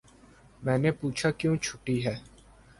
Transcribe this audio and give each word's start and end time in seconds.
میں 0.61 0.77
نے 0.77 0.91
پوچھا 0.99 1.29
کیوں 1.39 1.55
چھٹی 1.63 1.97
ہے 2.05 2.15